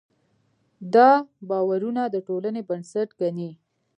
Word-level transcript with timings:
دا 0.93 1.09
باورونه 1.49 2.03
د 2.13 2.15
ټولنې 2.27 2.61
بنسټ 2.69 3.09
ګڼي. 3.19 3.51